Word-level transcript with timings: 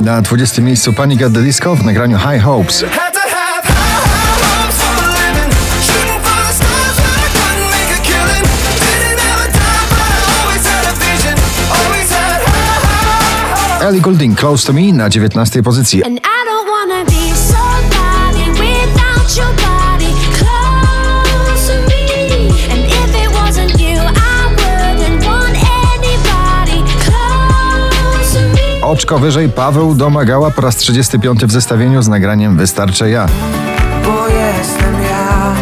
Na 0.00 0.20
20 0.20 0.62
miejscu 0.62 0.92
Panic 0.92 1.22
at 1.22 1.32
the 1.32 1.42
Disco 1.42 1.76
w 1.76 1.84
nagraniu 1.86 2.18
High 2.18 2.40
Hopes. 2.40 2.82
Had 2.82 3.12
to 3.12 3.20
have 3.20 3.64
high 3.68 4.00
hopes 4.40 4.76
for 4.80 5.04
a 5.04 5.08
living. 5.12 5.50
Oczko 29.00 29.18
wyżej 29.18 29.48
Paweł 29.48 29.94
domagała 29.94 30.50
po 30.50 30.60
raz 30.60 30.76
35 30.76 31.44
w 31.44 31.52
zestawieniu 31.52 32.02
z 32.02 32.08
nagraniem 32.08 32.56
Wystarczę 32.56 33.10
ja. 33.10 33.26
bo 34.04 34.28
jestem 34.28 34.94
ja. 35.02 35.54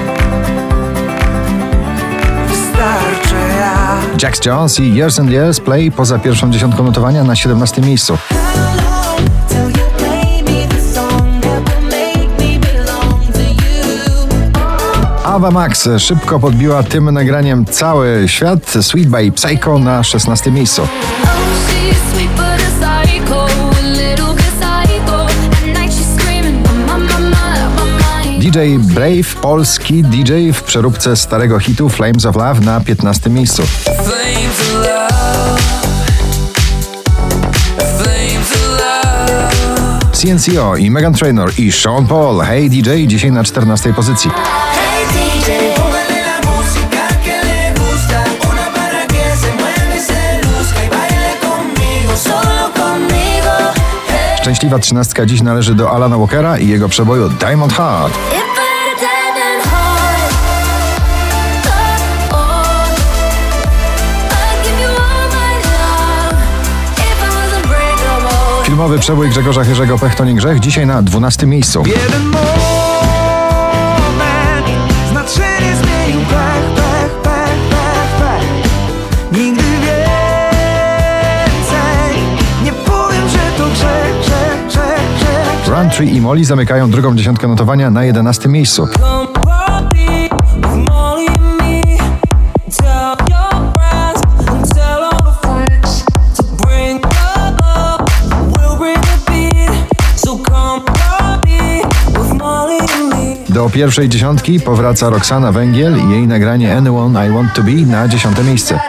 Wystarczy 2.49 3.35
ja. 3.61 3.97
Jax 4.23 4.45
Jones 4.47 4.81
i 4.81 4.95
Years 4.95 5.21
and 5.21 5.31
Years 5.31 5.61
Play 5.61 5.91
poza 5.93 6.19
pierwszą 6.19 6.51
dziesiątką 6.51 6.85
notowania 6.85 7.25
na 7.25 7.37
17 7.37 7.83
miejscu. 7.83 8.19
Ava 15.25 15.51
Max 15.51 15.89
szybko 15.99 16.41
podbiła 16.41 16.83
tym 16.83 17.11
nagraniem 17.11 17.65
cały 17.65 18.25
świat. 18.27 18.75
Sweet 18.81 19.09
by 19.09 19.33
Psycho 19.33 19.79
na 19.79 20.03
16 20.03 20.51
miejscu. 20.51 20.83
DJ 28.49 28.79
Brave, 28.79 29.41
polski 29.43 30.03
DJ 30.03 30.53
w 30.53 30.63
przeróbce 30.63 31.17
starego 31.17 31.59
hitu 31.59 31.89
Flames 31.89 32.27
of 32.27 32.37
Love 32.37 32.61
na 32.61 32.81
15 32.81 33.31
miejscu. 33.31 33.63
CNCO 40.13 40.77
i 40.77 40.91
Megan 40.91 41.15
Trainor 41.15 41.53
i 41.59 41.73
Sean 41.73 42.07
Paul. 42.07 42.41
Hey 42.41 42.71
DJ 42.71 43.07
dzisiaj 43.07 43.33
na 43.33 43.45
14 43.45 43.93
pozycji. 43.95 44.31
Hey 44.31 45.18
Szczęśliwa 54.49 54.79
trzynastka 54.79 55.27
dziś 55.27 55.43
należy 55.43 55.75
do 55.75 55.91
Alana 55.91 56.19
Walkera 56.19 56.59
i 56.59 56.69
jego 56.69 56.89
przeboju 56.89 57.29
Diamond 57.29 57.73
Heart. 57.73 58.19
Filmowy 68.65 68.99
przebój 68.99 69.29
Grzegorza 69.29 69.65
Chyrzego 69.65 69.99
Pech 69.99 70.15
to 70.15 70.25
nie 70.25 70.35
grzech 70.35 70.61
dzisiaj 70.61 70.87
na 70.87 71.03
12 71.03 71.47
miejscu. 71.47 71.83
Bring 98.79 99.01
the 99.01 99.19
beat. 99.27 99.71
So 100.17 100.39
come 100.39 100.85
party 100.85 101.83
with 102.13 102.33
Molly 102.39 102.79
and 102.79 103.15
me. 103.15 103.37
Do 103.49 103.71
pierwszej 103.71 104.09
dziesiątki 104.09 104.61
powraca 104.61 105.11
Roxana 105.11 105.53
Węgiel 105.53 105.99
i 105.99 106.11
jej 106.11 106.27
nagranie 106.27 106.77
Anyone 106.77 107.29
I 107.29 107.31
Want 107.31 107.55
To 107.55 107.63
Be 107.63 107.73
na 107.73 108.09
10 108.09 108.37
miejsce. 108.45 108.81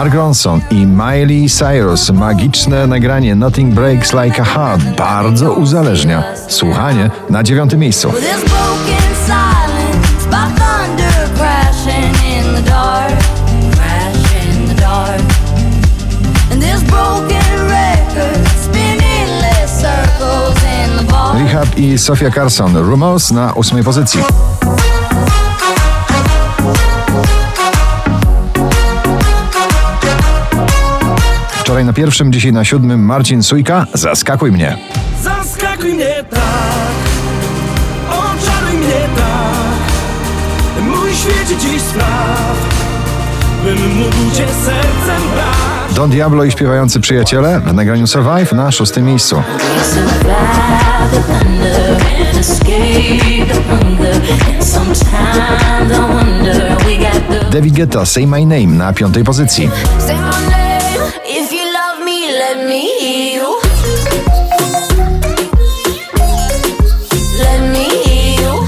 Mark 0.00 0.14
Ronson 0.14 0.60
i 0.70 0.86
Miley 0.86 1.48
Cyrus. 1.48 2.10
Magiczne 2.10 2.86
nagranie 2.86 3.34
Nothing 3.34 3.74
Breaks 3.74 4.12
Like 4.12 4.42
a 4.42 4.44
Heart 4.44 4.82
bardzo 4.98 5.52
uzależnia. 5.52 6.24
Słuchanie 6.48 7.10
na 7.30 7.42
dziewiątym 7.42 7.80
miejscu. 7.80 8.12
Rehab 21.34 21.78
i 21.78 21.98
Sofia 21.98 22.30
Carson. 22.30 22.76
Rumors 22.76 23.30
na 23.30 23.52
ósmej 23.52 23.84
pozycji. 23.84 24.20
Wczoraj 31.70 31.84
na 31.84 31.92
pierwszym, 31.92 32.32
dzisiaj 32.32 32.52
na 32.52 32.64
siódmym 32.64 33.04
Marcin 33.04 33.42
Sujka. 33.42 33.86
Zaskakuj 33.94 34.52
mnie. 34.52 34.78
Zaskakuj 35.22 35.94
mnie 35.94 36.24
tak, 36.30 36.40
oczaruj 38.08 38.78
mnie 38.78 39.08
tak 39.16 40.84
Mój 40.84 41.14
świecie 41.14 41.60
dziś 41.60 41.82
spraw, 41.82 42.56
bym 43.64 43.96
mógł 43.96 44.36
cię 44.36 44.46
sercem 44.64 45.30
brać 45.34 45.94
Don 45.96 46.10
Diablo 46.10 46.44
i 46.44 46.50
śpiewający 46.50 47.00
przyjaciele 47.00 47.60
w 47.60 47.74
nagraniu 47.74 48.06
Survive 48.06 48.52
na 48.52 48.72
szóstym 48.72 49.04
miejscu. 49.04 49.42
David 57.52 57.74
Guetta, 57.74 58.06
Say 58.06 58.26
My 58.26 58.40
Name 58.40 58.66
na 58.66 58.92
piątej 58.92 59.24
pozycji. 59.24 59.70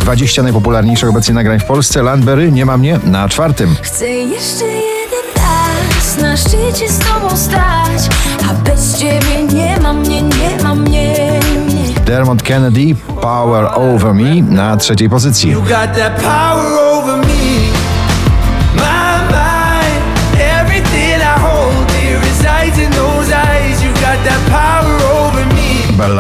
20 0.03 0.43
najpopularniejszych 0.43 1.09
obecnie 1.09 1.35
nagrań 1.35 1.59
w 1.61 1.65
Polsce. 1.65 2.03
Landberry, 2.03 2.53
Nie 2.53 2.67
ma 2.67 2.77
mnie 2.77 2.99
na 3.05 3.29
czwartym. 3.29 3.77
Chcę 3.83 4.09
jeszcze 4.09 4.65
jeden 4.65 5.25
raz 5.37 6.19
na 6.23 6.37
szczycie 6.37 6.89
z 6.89 6.99
tobą 6.99 7.37
stać, 7.37 8.03
a 8.51 8.55
bez 8.55 8.99
ciebie 8.99 9.43
nie 9.55 9.81
ma 9.81 9.93
mnie, 9.93 10.23
nie 10.23 10.63
ma 10.63 10.75
mnie. 10.75 11.41
mnie. 11.67 11.83
Dermot 12.07 12.43
Kennedy, 12.43 12.95
Power 13.21 13.65
Over 13.75 14.15
Me 14.15 14.43
na 14.43 14.77
trzeciej 14.77 15.11
pozycji. 15.11 15.51
You 15.51 15.61
got 15.61 15.71
that 15.71 16.23
power 16.23 16.67
over 16.67 16.92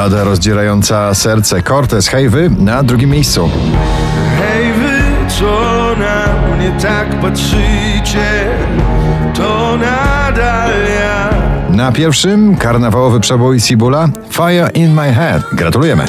me 0.02 0.08
Ballada 0.08 0.25
rozdzierająca 0.25 1.14
serce 1.14 1.62
Cortez 1.62 2.08
Hejwy 2.08 2.50
na 2.58 2.82
drugim 2.82 3.10
miejscu. 3.10 3.50
Hej 4.38 4.72
wy, 4.72 5.31
co 5.38 5.90
na 5.99 6.56
mnie 6.56 6.72
tak 6.82 7.20
patrzycie 7.20 8.46
To 9.34 9.76
nadal 9.76 10.70
ja 11.00 11.31
Na 11.70 11.93
pierwszym 11.93 12.56
karnawałowy 12.56 13.20
przebój 13.20 13.60
Cibula 13.60 14.08
Fire 14.31 14.70
in 14.75 14.94
My 14.94 15.12
Head. 15.14 15.43
Gratulujemy. 15.52 16.05